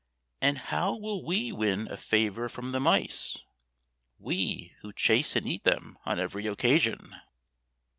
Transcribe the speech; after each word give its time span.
"And 0.41 0.57
how 0.57 0.95
will 0.95 1.23
we 1.23 1.51
win 1.51 1.87
a 1.87 1.95
favor 1.95 2.49
from 2.49 2.71
the 2.71 2.79
mice— 2.79 3.37
we, 4.17 4.73
who 4.81 4.91
chase 4.91 5.35
and 5.35 5.45
eat 5.47 5.63
them 5.63 5.95
on 6.07 6.19
every 6.19 6.47
occasion? 6.47 7.17